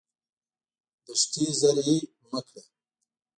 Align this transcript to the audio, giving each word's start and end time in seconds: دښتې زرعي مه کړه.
دښتې 1.05 1.45
زرعي 1.59 1.97
مه 2.29 2.39
کړه. 2.47 2.61